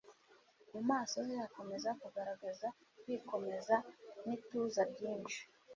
Mu 0.71 0.81
maso 0.89 1.17
he 1.27 1.33
hakomeza 1.43 1.89
kugaragaza 2.01 2.67
kwikomeza 3.01 3.75
n'ituza 4.25 4.81
ryinshi, 4.91 5.41